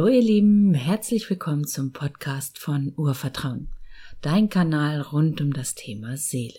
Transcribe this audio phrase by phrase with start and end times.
[0.00, 3.68] Hallo ihr Lieben, herzlich willkommen zum Podcast von Urvertrauen,
[4.22, 6.58] dein Kanal rund um das Thema Seele.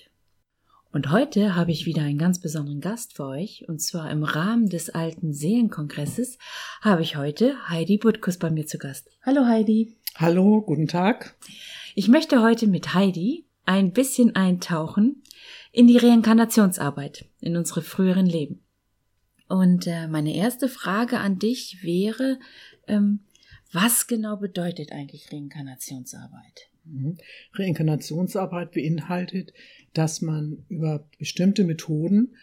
[0.91, 4.69] Und heute habe ich wieder einen ganz besonderen Gast für euch, und zwar im Rahmen
[4.69, 6.37] des alten Seelenkongresses
[6.81, 9.09] habe ich heute Heidi Butkus bei mir zu Gast.
[9.23, 9.97] Hallo Heidi.
[10.17, 11.35] Hallo, guten Tag.
[11.95, 15.23] Ich möchte heute mit Heidi ein bisschen eintauchen
[15.71, 18.61] in die Reinkarnationsarbeit, in unsere früheren Leben.
[19.47, 22.37] Und äh, meine erste Frage an dich wäre,
[22.87, 23.21] ähm,
[23.71, 26.69] was genau bedeutet eigentlich Reinkarnationsarbeit?
[26.85, 27.17] Mhm.
[27.53, 29.53] Reinkarnationsarbeit beinhaltet,
[29.93, 32.35] dass man über bestimmte Methoden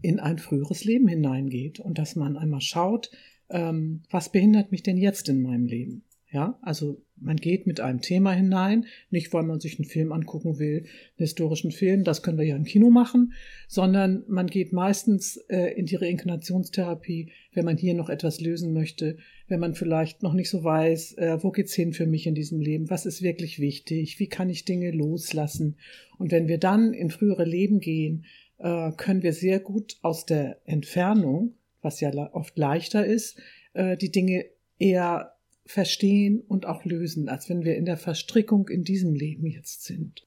[0.00, 3.10] in ein früheres Leben hineingeht und dass man einmal schaut,
[3.50, 6.04] ähm, was behindert mich denn jetzt in meinem Leben?
[6.30, 10.58] Ja, also man geht mit einem Thema hinein, nicht weil man sich einen Film angucken
[10.58, 13.32] will, einen historischen Film, das können wir ja im Kino machen,
[13.68, 19.16] sondern man geht meistens äh, in die Reinkarnationstherapie, wenn man hier noch etwas lösen möchte,
[19.48, 22.60] wenn man vielleicht noch nicht so weiß, äh, wo geht's hin für mich in diesem
[22.60, 25.76] Leben, was ist wirklich wichtig, wie kann ich Dinge loslassen.
[26.18, 28.24] Und wenn wir dann in frühere Leben gehen,
[28.58, 33.38] äh, können wir sehr gut aus der Entfernung, was ja oft leichter ist,
[33.74, 34.46] äh, die Dinge
[34.78, 35.32] eher
[35.72, 40.26] verstehen und auch lösen, als wenn wir in der Verstrickung in diesem Leben jetzt sind.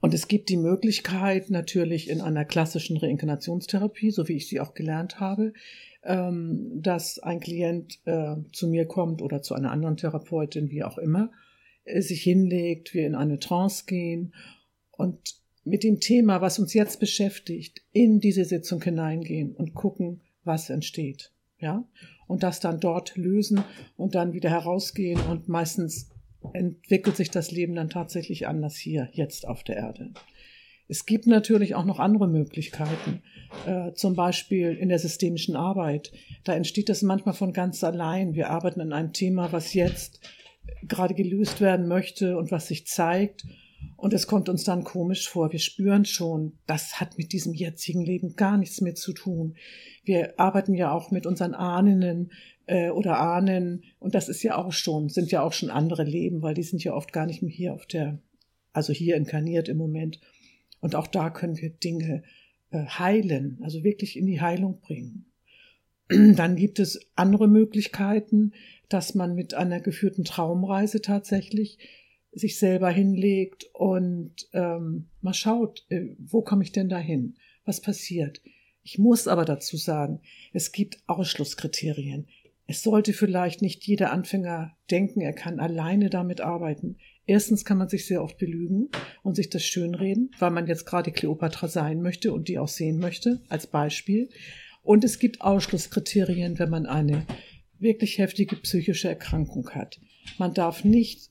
[0.00, 4.74] Und es gibt die Möglichkeit natürlich in einer klassischen Reinkarnationstherapie, so wie ich sie auch
[4.74, 5.52] gelernt habe,
[6.02, 10.98] ähm, dass ein Klient äh, zu mir kommt oder zu einer anderen Therapeutin, wie auch
[10.98, 11.30] immer,
[11.84, 14.34] äh, sich hinlegt, wir in eine Trance gehen
[14.90, 20.68] und mit dem Thema, was uns jetzt beschäftigt, in diese Sitzung hineingehen und gucken, was
[20.68, 21.30] entsteht.
[21.60, 21.84] Ja?
[22.28, 23.64] Und das dann dort lösen
[23.96, 26.10] und dann wieder herausgehen und meistens
[26.52, 30.12] entwickelt sich das Leben dann tatsächlich anders hier, jetzt auf der Erde.
[30.86, 33.22] Es gibt natürlich auch noch andere Möglichkeiten,
[33.66, 36.12] äh, zum Beispiel in der systemischen Arbeit.
[36.44, 38.34] Da entsteht das manchmal von ganz allein.
[38.34, 40.20] Wir arbeiten an einem Thema, was jetzt
[40.86, 43.44] gerade gelöst werden möchte und was sich zeigt.
[43.96, 45.52] Und es kommt uns dann komisch vor.
[45.52, 49.56] Wir spüren schon, das hat mit diesem jetzigen Leben gar nichts mehr zu tun.
[50.04, 52.30] Wir arbeiten ja auch mit unseren Ahnen
[52.66, 56.42] äh, oder Ahnen und das ist ja auch schon, sind ja auch schon andere Leben,
[56.42, 58.18] weil die sind ja oft gar nicht mehr hier auf der,
[58.72, 60.20] also hier inkarniert im Moment.
[60.80, 62.22] Und auch da können wir Dinge
[62.70, 65.26] äh, heilen, also wirklich in die Heilung bringen.
[66.08, 68.52] Dann gibt es andere Möglichkeiten,
[68.88, 71.78] dass man mit einer geführten Traumreise tatsächlich
[72.32, 77.36] sich selber hinlegt und ähm, mal schaut, äh, wo komme ich denn dahin?
[77.64, 78.40] Was passiert?
[78.82, 80.20] Ich muss aber dazu sagen,
[80.52, 82.26] es gibt Ausschlusskriterien.
[82.66, 86.96] Es sollte vielleicht nicht jeder Anfänger denken, er kann alleine damit arbeiten.
[87.26, 88.88] Erstens kann man sich sehr oft belügen
[89.22, 92.98] und sich das schönreden, weil man jetzt gerade Kleopatra sein möchte und die auch sehen
[92.98, 94.30] möchte, als Beispiel.
[94.82, 97.26] Und es gibt Ausschlusskriterien, wenn man eine
[97.78, 100.00] wirklich heftige psychische Erkrankung hat.
[100.38, 101.30] Man darf nicht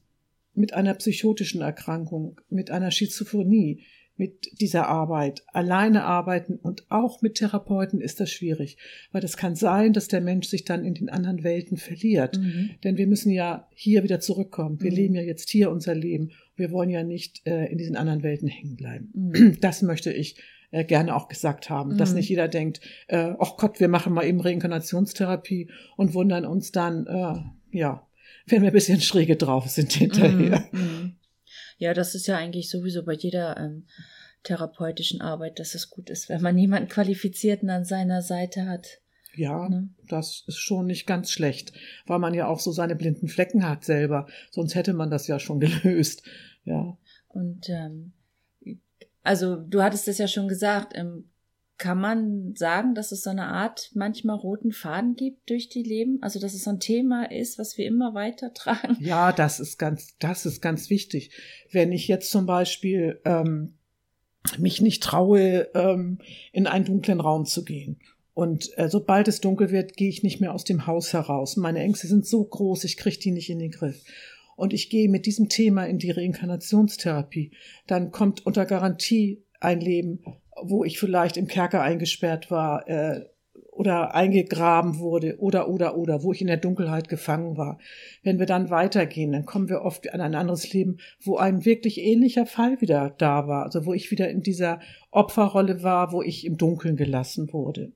[0.58, 3.84] mit einer psychotischen Erkrankung, mit einer Schizophrenie,
[4.18, 8.78] mit dieser Arbeit alleine arbeiten und auch mit Therapeuten ist das schwierig,
[9.12, 12.38] weil das kann sein, dass der Mensch sich dann in den anderen Welten verliert.
[12.40, 12.72] Mhm.
[12.84, 14.82] Denn wir müssen ja hier wieder zurückkommen.
[14.82, 14.98] Wir mhm.
[14.98, 16.32] leben ja jetzt hier unser Leben.
[16.56, 19.12] Wir wollen ja nicht äh, in diesen anderen Welten hängen bleiben.
[19.14, 19.58] Mhm.
[19.62, 20.42] Das möchte ich
[20.72, 22.18] äh, gerne auch gesagt haben, dass mhm.
[22.18, 27.78] nicht jeder denkt, äh, Gott, wir machen mal eben Reinkarnationstherapie und wundern uns dann, äh,
[27.78, 28.07] ja,
[28.48, 30.68] wenn wir ein bisschen schräge drauf sind hinterher.
[30.72, 31.16] Mhm, mhm.
[31.78, 33.86] Ja, das ist ja eigentlich sowieso bei jeder ähm,
[34.44, 39.00] therapeutischen Arbeit, dass es gut ist, wenn man jemanden Qualifizierten an seiner Seite hat.
[39.36, 39.90] Ja, ne?
[40.08, 41.72] das ist schon nicht ganz schlecht,
[42.08, 44.28] weil man ja auch so seine blinden Flecken hat selber.
[44.50, 46.24] Sonst hätte man das ja schon gelöst.
[46.66, 46.98] Ja.
[47.28, 48.14] Und ähm,
[49.22, 51.26] also du hattest es ja schon gesagt, ähm,
[51.78, 56.18] kann man sagen, dass es so eine Art manchmal roten Faden gibt durch die Leben?
[56.22, 58.98] Also, dass es so ein Thema ist, was wir immer weiter tragen?
[59.00, 61.32] Ja, das ist ganz, das ist ganz wichtig.
[61.72, 63.74] Wenn ich jetzt zum Beispiel ähm,
[64.58, 66.20] mich nicht traue, ähm,
[66.52, 68.00] in einen dunklen Raum zu gehen.
[68.34, 71.58] Und äh, sobald es dunkel wird, gehe ich nicht mehr aus dem Haus heraus.
[71.58, 74.04] Meine Ängste sind so groß, ich kriege die nicht in den Griff.
[74.56, 77.52] Und ich gehe mit diesem Thema in die Reinkarnationstherapie.
[77.88, 80.20] Dann kommt unter Garantie ein Leben,
[80.64, 83.26] wo ich vielleicht im Kerker eingesperrt war äh,
[83.72, 87.78] oder eingegraben wurde oder oder oder wo ich in der Dunkelheit gefangen war.
[88.24, 92.00] Wenn wir dann weitergehen, dann kommen wir oft an ein anderes Leben, wo ein wirklich
[92.00, 94.80] ähnlicher Fall wieder da war, also wo ich wieder in dieser
[95.12, 97.92] Opferrolle war, wo ich im Dunkeln gelassen wurde.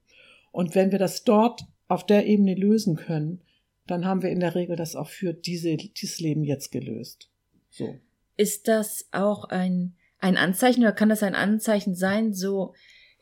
[0.52, 3.42] Und wenn wir das dort auf der Ebene lösen können,
[3.88, 7.30] dann haben wir in der Regel das auch für diese, dieses Leben jetzt gelöst.
[7.70, 7.96] So.
[8.38, 12.74] Ist das auch ein ein Anzeichen oder kann das ein Anzeichen sein, so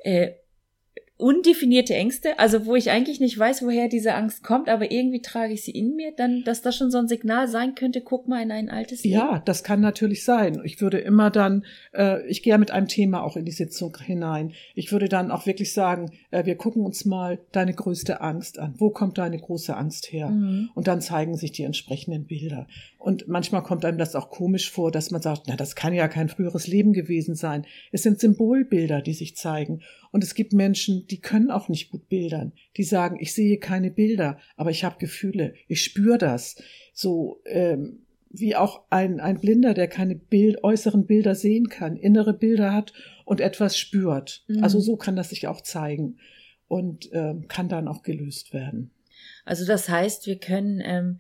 [0.04, 0.34] äh,
[1.20, 5.52] undefinierte Ängste, also wo ich eigentlich nicht weiß, woher diese Angst kommt, aber irgendwie trage
[5.52, 8.42] ich sie in mir, dann, dass das schon so ein Signal sein könnte, guck mal
[8.42, 9.16] in ein altes Leben.
[9.16, 10.62] Ja, das kann natürlich sein.
[10.64, 13.98] Ich würde immer dann, äh, ich gehe ja mit einem Thema auch in die Sitzung
[13.98, 14.54] hinein.
[14.76, 18.76] Ich würde dann auch wirklich sagen, äh, wir gucken uns mal deine größte Angst an.
[18.78, 20.30] Wo kommt deine große Angst her?
[20.30, 20.70] Mhm.
[20.74, 22.66] Und dann zeigen sich die entsprechenden Bilder.
[22.98, 26.08] Und manchmal kommt einem das auch komisch vor, dass man sagt, na, das kann ja
[26.08, 27.66] kein früheres Leben gewesen sein.
[27.92, 29.82] Es sind Symbolbilder, die sich zeigen.
[30.12, 32.54] Und es gibt Menschen, die können auch nicht gut bildern.
[32.78, 36.56] Die sagen, ich sehe keine Bilder, aber ich habe Gefühle, ich spüre das.
[36.94, 42.34] So ähm, wie auch ein, ein Blinder, der keine Bild, äußeren Bilder sehen kann, innere
[42.34, 42.94] Bilder hat
[43.26, 44.44] und etwas spürt.
[44.48, 44.64] Mhm.
[44.64, 46.18] Also so kann das sich auch zeigen
[46.68, 48.92] und ähm, kann dann auch gelöst werden.
[49.46, 51.20] Also das heißt, wir können ähm,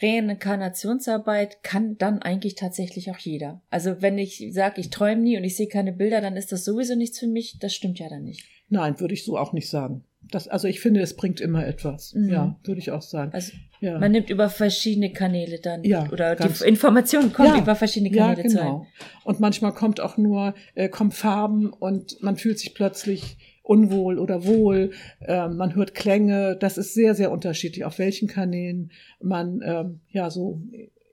[0.00, 3.60] Reinkarnationsarbeit kann dann eigentlich tatsächlich auch jeder.
[3.70, 6.64] Also wenn ich sage, ich träume nie und ich sehe keine Bilder, dann ist das
[6.64, 7.58] sowieso nichts für mich.
[7.58, 8.44] Das stimmt ja dann nicht.
[8.68, 10.04] Nein, würde ich so auch nicht sagen.
[10.30, 12.14] Das, also ich finde, es bringt immer etwas.
[12.14, 12.28] Mhm.
[12.28, 13.32] Ja, würde ich auch sagen.
[13.32, 13.98] Also ja.
[13.98, 18.42] man nimmt über verschiedene Kanäle dann ja, oder die Information kommt ja, über verschiedene Kanäle
[18.42, 18.86] ja, genau.
[19.24, 23.38] Und manchmal kommt auch nur äh, kommen Farben und man fühlt sich plötzlich
[23.68, 24.92] unwohl oder wohl.
[25.20, 26.56] Ähm, man hört Klänge.
[26.58, 30.62] Das ist sehr, sehr unterschiedlich, auf welchen Kanälen man ähm, ja so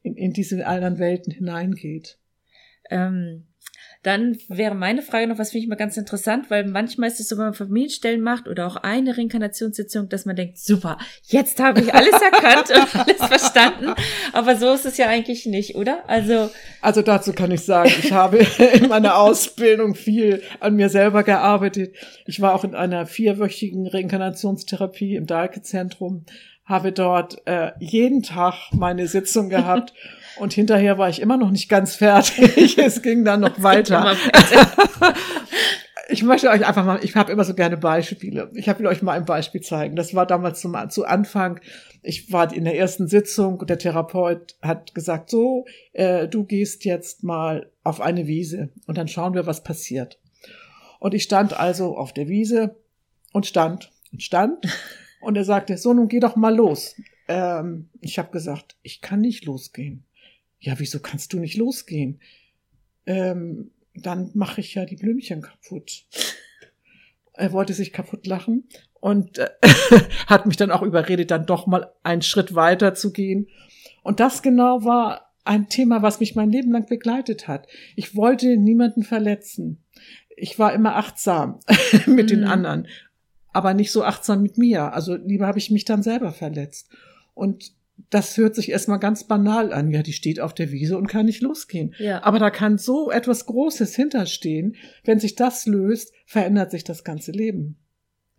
[0.03, 2.17] in, in diese anderen Welten hineingeht.
[2.89, 3.43] Ähm,
[4.05, 7.27] dann wäre meine Frage noch, was finde ich mal ganz interessant, weil manchmal ist es
[7.27, 11.81] so, wenn man Familienstellen macht oder auch eine Reinkarnationssitzung, dass man denkt, super, jetzt habe
[11.81, 13.95] ich alles erkannt und alles verstanden.
[14.31, 16.07] Aber so ist es ja eigentlich nicht, oder?
[16.07, 21.23] Also, also dazu kann ich sagen, ich habe in meiner Ausbildung viel an mir selber
[21.23, 21.95] gearbeitet.
[22.27, 26.25] Ich war auch in einer vierwöchigen Reinkarnationstherapie im Dahlke-Zentrum,
[26.65, 29.93] habe dort äh, jeden Tag meine Sitzung gehabt
[30.37, 32.77] Und hinterher war ich immer noch nicht ganz fertig.
[32.77, 34.15] es ging dann noch weiter.
[36.09, 38.51] ich möchte euch einfach mal, ich habe immer so gerne Beispiele.
[38.53, 39.95] Ich will euch mal ein Beispiel zeigen.
[39.95, 41.61] Das war damals zum, zu Anfang.
[42.03, 46.85] Ich war in der ersten Sitzung und der Therapeut hat gesagt, so, äh, du gehst
[46.85, 50.19] jetzt mal auf eine Wiese und dann schauen wir, was passiert.
[50.99, 52.75] Und ich stand also auf der Wiese
[53.31, 54.65] und stand und stand.
[55.25, 56.95] Und er sagte, so, nun geh doch mal los.
[57.27, 60.05] Ähm, ich habe gesagt, ich kann nicht losgehen
[60.65, 62.19] ja, wieso kannst du nicht losgehen?
[63.05, 66.05] Ähm, dann mache ich ja die Blümchen kaputt.
[67.33, 68.67] Er wollte sich kaputt lachen
[68.99, 69.49] und äh,
[70.27, 73.47] hat mich dann auch überredet, dann doch mal einen Schritt weiter zu gehen.
[74.03, 77.67] Und das genau war ein Thema, was mich mein Leben lang begleitet hat.
[77.95, 79.83] Ich wollte niemanden verletzen.
[80.35, 81.59] Ich war immer achtsam
[82.07, 82.27] mit mhm.
[82.27, 82.87] den anderen,
[83.55, 84.93] aber nicht so achtsam mit mir.
[84.93, 86.89] Also lieber habe ich mich dann selber verletzt.
[87.33, 87.71] Und
[88.09, 89.89] das hört sich erstmal ganz banal an.
[89.91, 91.95] Ja, die steht auf der Wiese und kann nicht losgehen.
[91.97, 92.21] Ja.
[92.21, 94.75] Aber da kann so etwas Großes hinterstehen.
[95.05, 97.77] Wenn sich das löst, verändert sich das ganze Leben.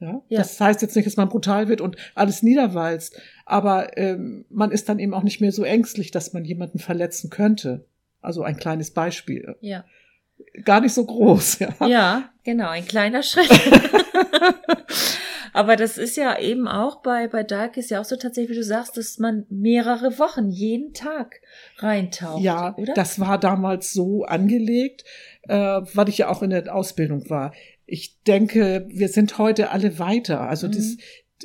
[0.00, 0.22] Ja?
[0.28, 0.38] ja.
[0.38, 4.90] Das heißt jetzt nicht, dass man brutal wird und alles niederwalzt, aber ähm, man ist
[4.90, 7.86] dann eben auch nicht mehr so ängstlich, dass man jemanden verletzen könnte.
[8.20, 9.56] Also ein kleines Beispiel.
[9.62, 9.86] Ja.
[10.64, 11.86] Gar nicht so groß, ja.
[11.86, 13.50] Ja, genau, ein kleiner Schritt.
[15.52, 18.60] Aber das ist ja eben auch bei, bei Dark ist ja auch so tatsächlich, wie
[18.60, 21.40] du sagst, dass man mehrere Wochen jeden Tag
[21.78, 22.42] reintaucht.
[22.42, 22.92] Ja, oder?
[22.92, 25.04] das war damals so angelegt,
[25.48, 27.54] äh, weil ich ja auch in der Ausbildung war.
[27.86, 30.42] Ich denke, wir sind heute alle weiter.
[30.42, 30.72] Also mhm.
[30.72, 30.96] das,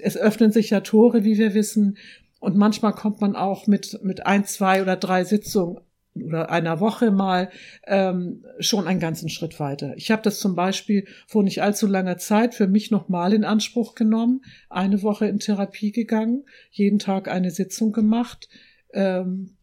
[0.02, 1.98] es öffnen sich ja Tore, wie wir wissen.
[2.42, 5.80] Und manchmal kommt man auch mit, mit ein, zwei oder drei Sitzungen
[6.16, 7.50] oder einer Woche mal
[7.88, 9.94] ähm, schon einen ganzen Schritt weiter.
[9.96, 13.96] Ich habe das zum Beispiel vor nicht allzu langer Zeit für mich nochmal in Anspruch
[13.96, 18.50] genommen, eine Woche in Therapie gegangen, jeden Tag eine Sitzung gemacht.
[18.94, 19.56] Ähm,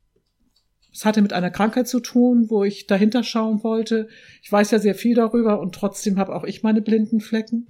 [0.93, 4.09] es hatte mit einer Krankheit zu tun, wo ich dahinter schauen wollte.
[4.43, 7.69] Ich weiß ja sehr viel darüber und trotzdem habe auch ich meine blinden Flecken.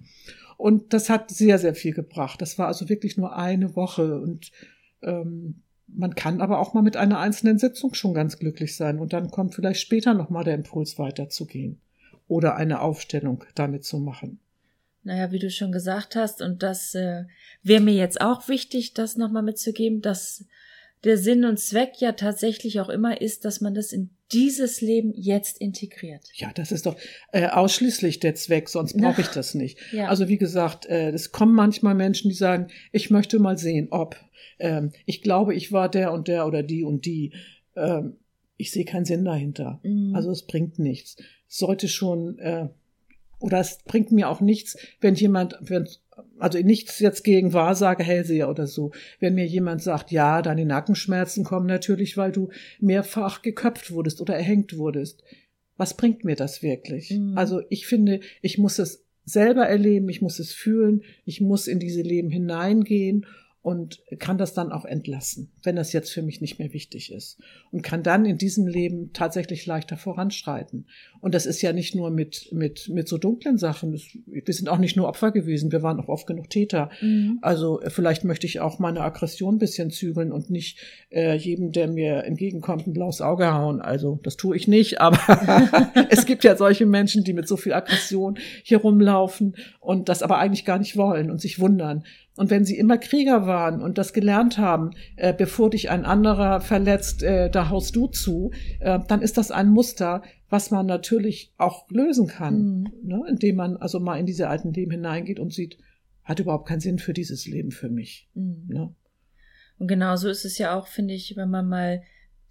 [0.56, 2.40] Und das hat sehr, sehr viel gebracht.
[2.40, 4.50] Das war also wirklich nur eine Woche und
[5.02, 9.12] ähm, man kann aber auch mal mit einer einzelnen Sitzung schon ganz glücklich sein und
[9.12, 11.80] dann kommt vielleicht später nochmal der Impuls weiterzugehen
[12.26, 14.40] oder eine Aufstellung damit zu machen.
[15.02, 17.24] Naja, wie du schon gesagt hast, und das äh,
[17.62, 20.44] wäre mir jetzt auch wichtig, das nochmal mitzugeben, dass
[21.04, 25.12] der Sinn und Zweck ja tatsächlich auch immer ist, dass man das in dieses Leben
[25.14, 26.28] jetzt integriert.
[26.34, 26.96] Ja, das ist doch
[27.32, 29.78] äh, ausschließlich der Zweck, sonst brauche ich das nicht.
[29.92, 30.08] Ja.
[30.08, 34.16] Also wie gesagt, äh, es kommen manchmal Menschen, die sagen, ich möchte mal sehen, ob
[34.58, 37.32] ähm, ich glaube, ich war der und der oder die und die.
[37.76, 38.16] Ähm,
[38.56, 39.80] ich sehe keinen Sinn dahinter.
[39.82, 40.14] Mhm.
[40.14, 41.16] Also es bringt nichts.
[41.48, 42.68] Es sollte schon, äh,
[43.38, 45.88] oder es bringt mir auch nichts, wenn jemand, wenn,
[46.38, 48.92] also nichts jetzt gegen Wahrsage, Hellseher oder so.
[49.20, 54.34] Wenn mir jemand sagt, ja, deine Nackenschmerzen kommen natürlich, weil du mehrfach geköpft wurdest oder
[54.34, 55.22] erhängt wurdest.
[55.76, 57.10] Was bringt mir das wirklich?
[57.10, 57.36] Mhm.
[57.36, 61.78] Also ich finde, ich muss es selber erleben, ich muss es fühlen, ich muss in
[61.78, 63.26] diese Leben hineingehen
[63.68, 67.38] und kann das dann auch entlassen, wenn das jetzt für mich nicht mehr wichtig ist.
[67.70, 70.86] Und kann dann in diesem Leben tatsächlich leichter voranschreiten.
[71.20, 73.92] Und das ist ja nicht nur mit, mit, mit so dunklen Sachen.
[73.92, 76.88] Das, wir sind auch nicht nur Opfer gewesen, wir waren auch oft genug Täter.
[77.02, 77.40] Mhm.
[77.42, 80.78] Also äh, vielleicht möchte ich auch meine Aggression ein bisschen zügeln und nicht
[81.10, 83.82] äh, jedem, der mir entgegenkommt, ein blaues Auge hauen.
[83.82, 85.20] Also das tue ich nicht, aber
[86.08, 90.38] es gibt ja solche Menschen, die mit so viel Aggression hier rumlaufen und das aber
[90.38, 92.04] eigentlich gar nicht wollen und sich wundern.
[92.38, 96.60] Und wenn sie immer Krieger waren und das gelernt haben, äh, bevor dich ein anderer
[96.60, 101.52] verletzt, äh, da haust du zu, äh, dann ist das ein Muster, was man natürlich
[101.58, 102.92] auch lösen kann, mhm.
[103.02, 103.24] ne?
[103.28, 105.78] indem man also mal in diese alten Leben hineingeht und sieht,
[106.22, 108.28] hat überhaupt keinen Sinn für dieses Leben für mich.
[108.34, 108.66] Mhm.
[108.68, 108.94] Ne?
[109.80, 112.02] Und genauso ist es ja auch, finde ich, wenn man mal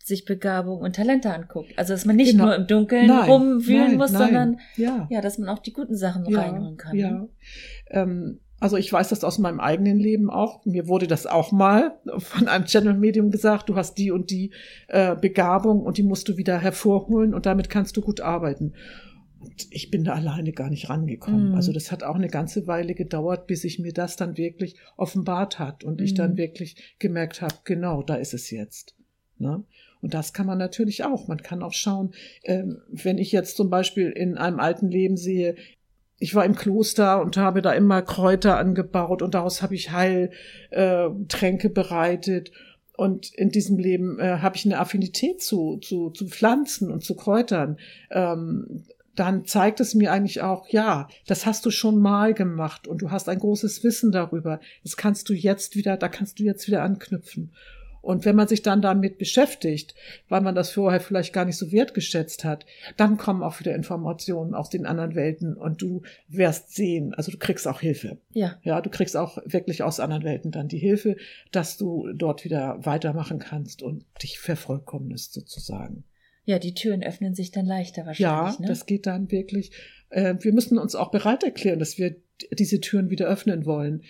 [0.03, 1.71] sich Begabung und Talente anguckt.
[1.77, 2.47] Also dass man nicht genau.
[2.47, 4.21] nur im Dunkeln nein, rumwühlen nein, muss, nein.
[4.21, 5.07] sondern ja.
[5.09, 6.97] ja, dass man auch die guten Sachen ja, reinholen kann.
[6.97, 7.11] Ja.
[7.11, 7.29] Ne?
[7.89, 10.65] Ähm, also ich weiß das aus meinem eigenen Leben auch.
[10.65, 14.51] Mir wurde das auch mal von einem Channel-Medium gesagt, du hast die und die
[14.87, 18.73] äh, Begabung und die musst du wieder hervorholen und damit kannst du gut arbeiten.
[19.39, 21.51] Und ich bin da alleine gar nicht rangekommen.
[21.51, 21.55] Mm.
[21.55, 25.59] Also das hat auch eine ganze Weile gedauert, bis ich mir das dann wirklich offenbart
[25.59, 26.03] hat und mm.
[26.03, 26.37] ich dann mhm.
[26.37, 28.95] wirklich gemerkt habe, genau, da ist es jetzt.
[29.37, 29.63] Ne?
[30.01, 31.27] Und das kann man natürlich auch.
[31.27, 35.55] Man kann auch schauen, äh, wenn ich jetzt zum Beispiel in einem alten Leben sehe,
[36.19, 41.67] ich war im Kloster und habe da immer Kräuter angebaut und daraus habe ich Heiltränke
[41.67, 42.51] äh, bereitet.
[42.95, 47.15] Und in diesem Leben äh, habe ich eine Affinität zu, zu, zu Pflanzen und zu
[47.15, 47.77] Kräutern.
[48.09, 53.01] Ähm, dann zeigt es mir eigentlich auch, ja, das hast du schon mal gemacht und
[53.01, 54.59] du hast ein großes Wissen darüber.
[54.83, 57.51] Das kannst du jetzt wieder, da kannst du jetzt wieder anknüpfen.
[58.07, 59.93] Und wenn man sich dann damit beschäftigt,
[60.29, 64.53] weil man das vorher vielleicht gar nicht so wertgeschätzt hat, dann kommen auch wieder Informationen
[64.53, 68.17] aus den anderen Welten und du wirst sehen, also du kriegst auch Hilfe.
[68.31, 68.61] Ja.
[68.63, 71.17] Ja, du kriegst auch wirklich aus anderen Welten dann die Hilfe,
[71.51, 76.05] dass du dort wieder weitermachen kannst und dich vervollkommnest sozusagen.
[76.45, 78.55] Ja, die Türen öffnen sich dann leichter wahrscheinlich.
[78.55, 78.67] Ja, ne?
[78.67, 79.73] das geht dann wirklich.
[80.11, 82.15] Äh, wir müssen uns auch bereit erklären, dass wir
[82.53, 84.03] diese Türen wieder öffnen wollen.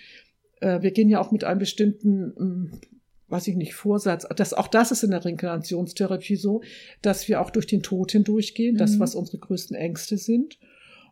[0.60, 2.80] Äh, wir gehen ja auch mit einem bestimmten ähm,
[3.28, 6.62] weiß ich nicht, Vorsatz, das, auch das ist in der Reinkarnationstherapie so,
[7.02, 8.78] dass wir auch durch den Tod hindurchgehen, mhm.
[8.78, 10.58] das, was unsere größten Ängste sind.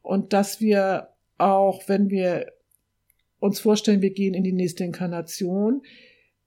[0.03, 1.09] Und dass wir
[1.39, 2.53] auch, wenn wir
[3.39, 5.83] uns vorstellen, wir gehen in die nächste Inkarnation,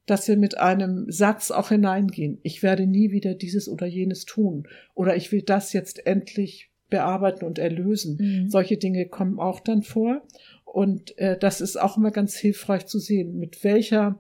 [0.06, 2.40] dass wir mit einem Satz auch hineingehen.
[2.42, 4.68] Ich werde nie wieder dieses oder jenes tun.
[4.96, 8.18] Oder ich will das jetzt endlich bearbeiten und erlösen.
[8.20, 8.50] Mhm.
[8.50, 10.24] Solche Dinge kommen auch dann vor.
[10.66, 14.20] Und äh, das ist auch immer ganz hilfreich zu sehen, mit welcher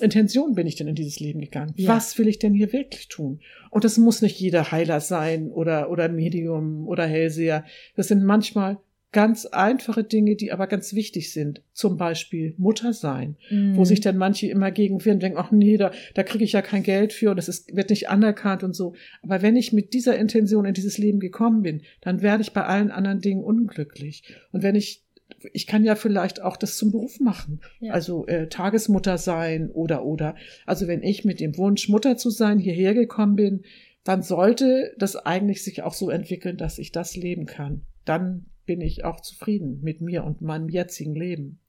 [0.00, 1.72] Intention bin ich denn in dieses Leben gegangen?
[1.76, 1.90] Ja.
[1.90, 3.40] Was will ich denn hier wirklich tun?
[3.70, 7.64] Und das muss nicht jeder Heiler sein oder, oder Medium oder Hellseher.
[7.94, 8.78] Das sind manchmal
[9.12, 11.62] ganz einfache Dinge, die aber ganz wichtig sind.
[11.72, 13.76] Zum Beispiel Mutter sein, mm.
[13.76, 13.84] wo mhm.
[13.84, 16.62] sich dann manche immer gegen wehren und denken, ach nee, da, da kriege ich ja
[16.62, 18.94] kein Geld für und das ist, wird nicht anerkannt und so.
[19.22, 22.64] Aber wenn ich mit dieser Intention in dieses Leben gekommen bin, dann werde ich bei
[22.64, 24.24] allen anderen Dingen unglücklich.
[24.50, 25.03] Und wenn ich
[25.52, 27.60] ich kann ja vielleicht auch das zum Beruf machen.
[27.80, 27.92] Ja.
[27.92, 30.36] Also äh, Tagesmutter sein oder oder.
[30.66, 33.62] Also wenn ich mit dem Wunsch, Mutter zu sein, hierher gekommen bin,
[34.04, 37.82] dann sollte das eigentlich sich auch so entwickeln, dass ich das leben kann.
[38.04, 41.60] Dann bin ich auch zufrieden mit mir und meinem jetzigen Leben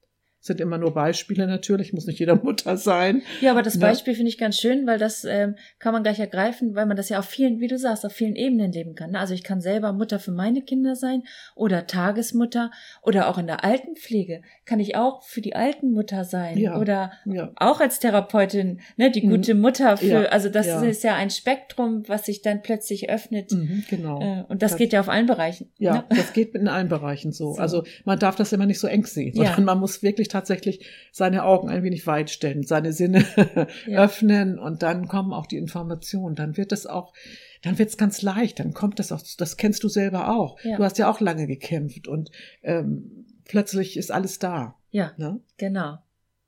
[0.46, 3.24] sind immer nur Beispiele natürlich, muss nicht jeder Mutter sein.
[3.42, 3.82] Ja, aber das ne?
[3.82, 7.10] Beispiel finde ich ganz schön, weil das ähm, kann man gleich ergreifen, weil man das
[7.10, 9.12] ja auf vielen, wie du sagst, auf vielen Ebenen leben kann.
[9.12, 9.20] Ne?
[9.20, 11.24] Also ich kann selber Mutter für meine Kinder sein
[11.56, 12.72] oder Tagesmutter
[13.02, 17.52] oder auch in der Altenpflege kann ich auch für die Altenmutter sein ja, oder ja.
[17.56, 19.62] auch als Therapeutin, ne, die gute mhm.
[19.62, 20.82] Mutter für, ja, also das ja.
[20.82, 23.52] ist ja ein Spektrum, was sich dann plötzlich öffnet.
[23.52, 24.22] Mhm, genau.
[24.22, 25.72] Äh, und das, das, geht ja auf allen Bereichen.
[25.78, 26.04] Ja, ne?
[26.10, 27.46] das geht in allen Bereichen so.
[27.54, 27.62] so.
[27.62, 31.44] Also man darf das immer nicht so eng sehen, sondern man muss wirklich tatsächlich seine
[31.46, 33.26] Augen ein wenig weit stellen, seine Sinne
[33.88, 34.04] ja.
[34.04, 36.36] öffnen und dann kommen auch die Informationen.
[36.36, 37.14] Dann wird es auch,
[37.62, 40.60] dann wird es ganz leicht, dann kommt das auch, das kennst du selber auch.
[40.64, 40.78] Ja.
[40.78, 42.32] Du hast ja auch lange gekämpft und
[42.64, 44.76] ähm, plötzlich ist alles da.
[44.92, 45.40] Ja, ne?
[45.58, 46.00] genau.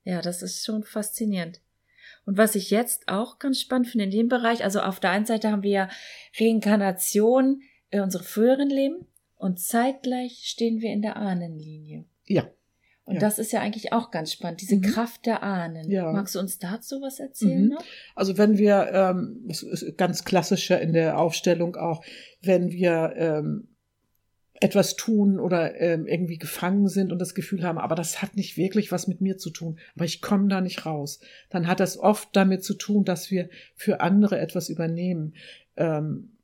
[0.04, 1.62] Ja, das ist schon faszinierend.
[2.26, 5.26] Und was ich jetzt auch ganz spannend finde in dem Bereich, also auf der einen
[5.26, 5.90] Seite haben wir ja
[6.38, 9.06] Reinkarnation in unsere früheren Leben
[9.38, 12.06] und zeitgleich stehen wir in der Ahnenlinie.
[12.26, 12.50] Ja.
[13.08, 13.20] Und ja.
[13.22, 14.82] das ist ja eigentlich auch ganz spannend, diese mhm.
[14.82, 15.90] Kraft der Ahnen.
[15.90, 16.12] Ja.
[16.12, 17.70] Magst du uns dazu was erzählen mhm.
[17.70, 17.84] noch?
[18.16, 22.04] Also wenn wir, ähm, das ist ganz klassischer in der Aufstellung auch,
[22.42, 23.70] wenn wir ähm,
[24.60, 28.58] etwas tun oder ähm, irgendwie gefangen sind und das Gefühl haben, aber das hat nicht
[28.58, 31.98] wirklich was mit mir zu tun, aber ich komme da nicht raus, dann hat das
[31.98, 35.34] oft damit zu tun, dass wir für andere etwas übernehmen.
[35.78, 36.37] Ähm,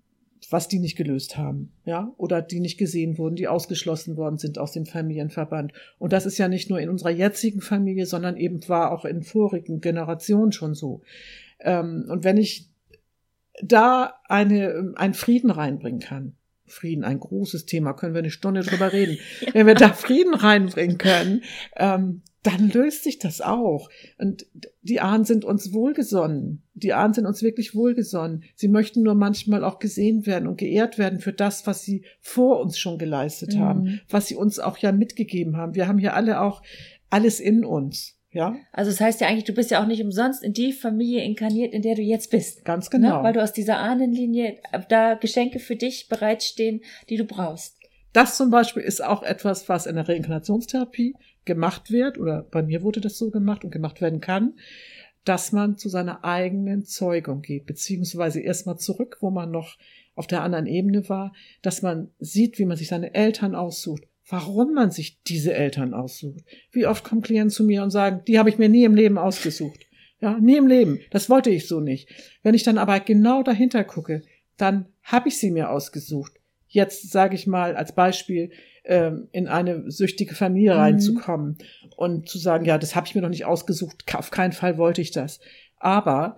[0.50, 4.58] was die nicht gelöst haben, ja, oder die nicht gesehen wurden, die ausgeschlossen worden sind
[4.58, 5.74] aus dem Familienverband.
[6.00, 9.24] Und das ist ja nicht nur in unserer jetzigen Familie, sondern eben war auch in
[9.24, 11.02] vorigen Generationen schon so.
[11.60, 12.70] Ähm, und wenn ich
[13.62, 16.36] da eine, einen Frieden reinbringen kann,
[16.66, 19.18] Frieden, ein großes Thema, können wir eine Stunde drüber reden.
[19.42, 19.54] ja.
[19.54, 21.44] Wenn wir da Frieden reinbringen können,
[21.76, 23.90] ähm, dann löst sich das auch.
[24.18, 24.46] Und
[24.82, 26.64] die Ahnen sind uns wohlgesonnen.
[26.74, 28.44] Die Ahnen sind uns wirklich wohlgesonnen.
[28.56, 32.60] Sie möchten nur manchmal auch gesehen werden und geehrt werden für das, was sie vor
[32.60, 33.60] uns schon geleistet mhm.
[33.60, 35.74] haben, was sie uns auch ja mitgegeben haben.
[35.76, 36.62] Wir haben hier alle auch
[37.10, 38.20] alles in uns.
[38.32, 38.56] Ja.
[38.72, 41.74] Also das heißt ja eigentlich, du bist ja auch nicht umsonst in die Familie inkarniert,
[41.74, 42.66] in der du jetzt bist.
[42.66, 43.00] Ganz ne?
[43.00, 43.18] genau.
[43.18, 43.24] Ne?
[43.24, 44.58] Weil du aus dieser Ahnenlinie
[44.90, 47.78] da Geschenke für dich bereitstehen, die du brauchst.
[48.12, 52.82] Das zum Beispiel ist auch etwas, was in der Reinkarnationstherapie gemacht wird, oder bei mir
[52.82, 54.54] wurde das so gemacht und gemacht werden kann,
[55.26, 59.78] dass man zu seiner eigenen Zeugung geht, beziehungsweise erstmal zurück, wo man noch
[60.16, 64.74] auf der anderen Ebene war, dass man sieht, wie man sich seine Eltern aussucht, warum
[64.74, 66.44] man sich diese Eltern aussucht.
[66.72, 69.18] Wie oft kommen Klienten zu mir und sagen, die habe ich mir nie im Leben
[69.18, 69.88] ausgesucht.
[70.20, 71.00] Ja, nie im Leben.
[71.12, 72.10] Das wollte ich so nicht.
[72.44, 74.22] Wenn ich dann aber genau dahinter gucke,
[74.56, 76.34] dann habe ich sie mir ausgesucht.
[76.68, 78.52] Jetzt sage ich mal als Beispiel,
[78.86, 80.80] ähm, in eine süchtige Familie mhm.
[80.80, 81.58] reinzukommen
[81.96, 85.02] und zu sagen, ja, das habe ich mir noch nicht ausgesucht, auf keinen Fall wollte
[85.02, 85.40] ich das.
[85.78, 86.38] Aber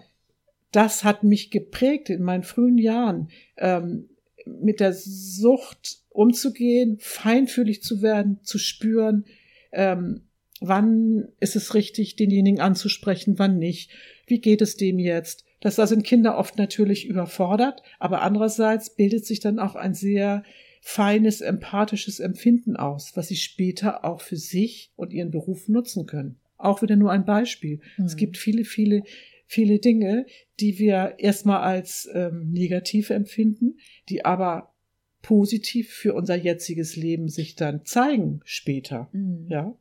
[0.72, 4.10] das hat mich geprägt in meinen frühen Jahren, ähm,
[4.46, 9.26] mit der Sucht umzugehen, feinfühlig zu werden, zu spüren,
[9.72, 10.22] ähm,
[10.62, 13.92] wann ist es richtig, denjenigen anzusprechen, wann nicht,
[14.28, 15.46] wie geht es dem jetzt.
[15.62, 20.44] Das da sind Kinder oft natürlich überfordert, aber andererseits bildet sich dann auch ein sehr
[20.88, 26.38] feines, empathisches Empfinden aus, was sie später auch für sich und ihren Beruf nutzen können.
[26.58, 27.80] Auch wieder nur ein Beispiel.
[27.98, 28.06] Mhm.
[28.06, 29.02] Es gibt viele, viele,
[29.48, 30.28] viele Dinge,
[30.60, 34.76] die wir erstmal als ähm, negativ empfinden, die aber
[35.24, 39.10] positiv für unser jetziges Leben sich dann zeigen später.
[39.12, 39.48] Mhm.
[39.50, 39.76] Ja.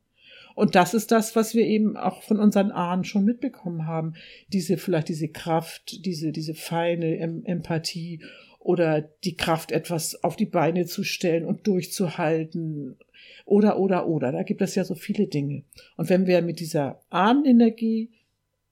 [0.55, 4.15] Und das ist das, was wir eben auch von unseren Ahnen schon mitbekommen haben.
[4.47, 8.21] Diese, vielleicht diese Kraft, diese, diese feine em Empathie
[8.65, 12.97] oder die Kraft, etwas auf die Beine zu stellen und durchzuhalten
[13.45, 14.31] oder, oder, oder.
[14.31, 15.63] Da gibt es ja so viele Dinge.
[15.97, 18.09] Und wenn wir mit dieser Ahnenenergie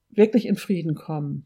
[0.09, 1.45] wirklich in Frieden kommen,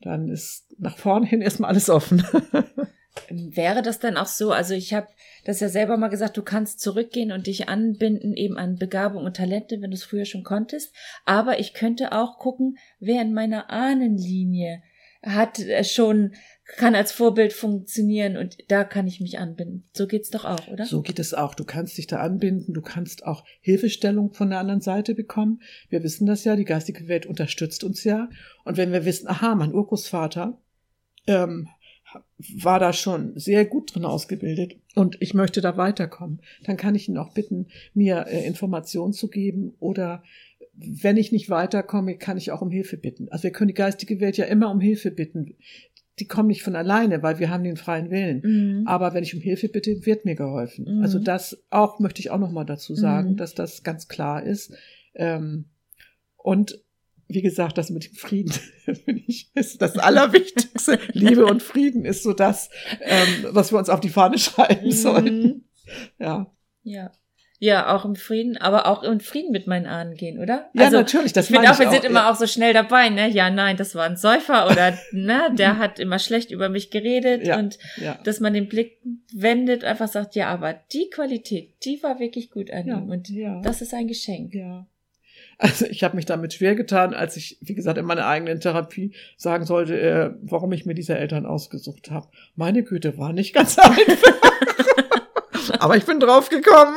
[0.00, 2.24] dann ist nach vorne hin erstmal alles offen.
[3.28, 4.52] Wäre das dann auch so?
[4.52, 5.08] Also ich habe
[5.44, 9.36] das ja selber mal gesagt, du kannst zurückgehen und dich anbinden eben an Begabung und
[9.36, 10.94] Talente, wenn du es früher schon konntest.
[11.24, 14.80] Aber ich könnte auch gucken, wer in meiner Ahnenlinie
[15.24, 16.34] hat schon
[16.76, 19.84] kann als Vorbild funktionieren und da kann ich mich anbinden.
[19.92, 20.86] So geht's doch auch, oder?
[20.86, 21.54] So geht es auch.
[21.54, 25.60] Du kannst dich da anbinden, du kannst auch Hilfestellung von der anderen Seite bekommen.
[25.90, 28.28] Wir wissen das ja, die geistige Welt unterstützt uns ja.
[28.64, 30.58] Und wenn wir wissen, aha, mein Urgroßvater
[31.26, 31.68] ähm,
[32.56, 37.08] war da schon sehr gut drin ausgebildet und ich möchte da weiterkommen, dann kann ich
[37.08, 40.22] ihn auch bitten, mir äh, Informationen zu geben oder
[40.74, 43.28] wenn ich nicht weiterkomme, kann ich auch um Hilfe bitten.
[43.28, 45.54] Also wir können die geistige Welt ja immer um Hilfe bitten.
[46.18, 48.42] Die kommen nicht von alleine, weil wir haben den freien Willen.
[48.44, 48.86] Mhm.
[48.86, 50.96] Aber wenn ich um Hilfe bitte, wird mir geholfen.
[50.96, 51.02] Mhm.
[51.02, 53.36] Also das auch möchte ich auch noch mal dazu sagen, mhm.
[53.36, 54.74] dass das ganz klar ist.
[55.14, 55.66] Ähm,
[56.36, 56.82] und
[57.28, 58.52] wie gesagt, das mit dem Frieden
[58.84, 60.98] finde ich ist das Allerwichtigste.
[61.12, 62.68] Liebe und Frieden ist so das,
[63.00, 64.92] ähm, was wir uns auf die Fahne schreiben mhm.
[64.92, 65.64] sollen.
[66.18, 66.52] Ja.
[66.82, 67.12] Ja.
[67.62, 70.68] Ja, auch im Frieden, aber auch im Frieden mit meinen Ahnen gehen, oder?
[70.74, 73.28] Ja, also, natürlich, das ich finde auch, wir sind immer auch so schnell dabei, ne?
[73.28, 77.46] Ja, nein, das war ein Säufer oder, ne, der hat immer schlecht über mich geredet
[77.46, 78.18] ja, und ja.
[78.24, 78.98] dass man den Blick
[79.32, 83.28] wendet, einfach sagt, ja, aber die Qualität, die war wirklich gut an ja, ihm und
[83.28, 83.60] ja.
[83.62, 84.52] das ist ein Geschenk.
[84.54, 84.88] Ja.
[85.56, 89.14] Also ich habe mich damit schwer getan, als ich, wie gesagt, in meiner eigenen Therapie
[89.36, 92.26] sagen sollte, äh, warum ich mir diese Eltern ausgesucht habe.
[92.56, 94.52] Meine Güte, war nicht ganz einfach.
[95.70, 96.96] Aber ich bin drauf gekommen.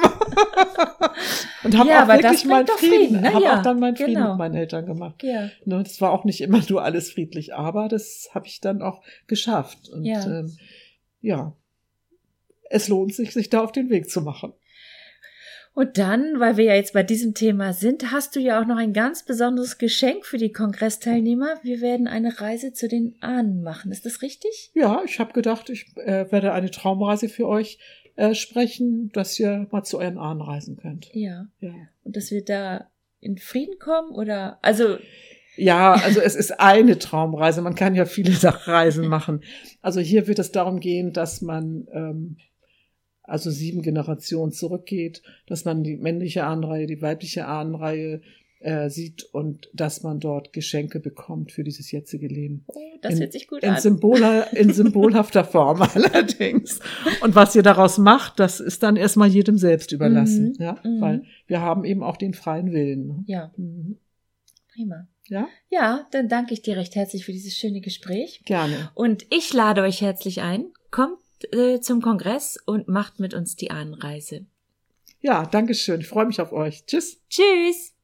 [1.64, 3.34] und habe ja, auch wirklich meinen Frieden, Frieden ne?
[3.34, 4.30] habe ja, auch dann meinen Frieden genau.
[4.30, 5.24] mit meinen Eltern gemacht.
[5.24, 5.50] Ja.
[5.66, 9.02] Ne, das war auch nicht immer nur alles friedlich, aber das habe ich dann auch
[9.28, 9.90] geschafft.
[9.90, 10.26] Und ja.
[10.26, 10.58] Ähm,
[11.22, 11.54] ja,
[12.70, 14.54] es lohnt sich, sich da auf den Weg zu machen.
[15.76, 18.78] Und dann, weil wir ja jetzt bei diesem Thema sind, hast du ja auch noch
[18.78, 21.56] ein ganz besonderes Geschenk für die Kongressteilnehmer.
[21.64, 23.92] Wir werden eine Reise zu den Ahnen machen.
[23.92, 24.72] Ist das richtig?
[24.74, 27.78] Ja, ich habe gedacht, ich äh, werde eine Traumreise für euch
[28.16, 31.10] äh, sprechen, dass ihr mal zu euren Ahnen reisen könnt.
[31.14, 31.48] Ja.
[31.60, 31.74] ja.
[32.04, 32.88] Und dass wir da
[33.20, 34.98] in Frieden kommen oder also
[35.58, 37.62] ja, also es ist eine Traumreise.
[37.62, 38.34] Man kann ja viele
[38.68, 39.42] Reisen machen.
[39.82, 42.38] Also hier wird es darum gehen, dass man ähm,
[43.24, 48.22] also sieben Generationen zurückgeht, dass man die männliche Ahnenreihe, die weibliche Ahnenreihe
[48.66, 52.64] äh, sieht und dass man dort Geschenke bekommt für dieses jetzige Leben.
[52.68, 53.80] Oh, das in, hört sich gut in an.
[53.82, 56.80] Symboler, in symbolhafter Form allerdings.
[57.22, 60.54] Und was ihr daraus macht, das ist dann erstmal jedem selbst überlassen.
[60.58, 61.02] Mhm, Ja, mhm.
[61.02, 63.08] weil wir haben eben auch den freien Willen.
[63.08, 63.24] ne?
[63.28, 63.98] ja, Mhm.
[64.74, 65.08] prima.
[65.28, 68.42] Ja, Ja, dann danke ich dir recht herzlich für dieses schöne Gespräch.
[68.46, 68.92] gerne.
[68.94, 70.66] Und ich lade euch herzlich ein.
[70.92, 71.18] Kommt
[71.52, 74.46] äh, zum Kongress und macht mit uns die Ahnenreise.
[75.22, 76.02] Ja, danke schön.
[76.02, 76.86] Ich freue mich auf euch.
[76.86, 77.20] Tschüss.
[77.30, 77.95] Tschüss!